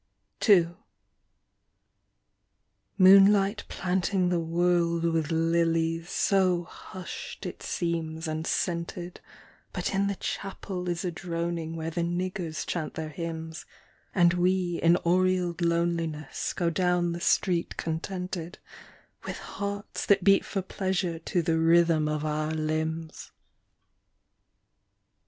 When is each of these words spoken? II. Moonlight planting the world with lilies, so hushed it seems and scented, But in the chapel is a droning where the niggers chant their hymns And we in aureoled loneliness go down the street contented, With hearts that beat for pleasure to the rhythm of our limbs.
II. 0.49 0.69
Moonlight 2.97 3.63
planting 3.67 4.29
the 4.29 4.39
world 4.39 5.03
with 5.03 5.29
lilies, 5.29 6.09
so 6.09 6.63
hushed 6.63 7.45
it 7.45 7.61
seems 7.61 8.27
and 8.27 8.47
scented, 8.47 9.21
But 9.71 9.93
in 9.93 10.07
the 10.07 10.15
chapel 10.15 10.89
is 10.89 11.05
a 11.05 11.11
droning 11.11 11.75
where 11.75 11.91
the 11.91 12.01
niggers 12.01 12.65
chant 12.65 12.95
their 12.95 13.09
hymns 13.09 13.67
And 14.15 14.33
we 14.33 14.79
in 14.81 14.97
aureoled 15.05 15.61
loneliness 15.61 16.53
go 16.53 16.71
down 16.71 17.11
the 17.11 17.21
street 17.21 17.77
contented, 17.77 18.57
With 19.27 19.37
hearts 19.37 20.07
that 20.07 20.23
beat 20.23 20.43
for 20.43 20.63
pleasure 20.63 21.19
to 21.19 21.43
the 21.43 21.59
rhythm 21.59 22.07
of 22.07 22.25
our 22.25 22.49
limbs. 22.49 23.29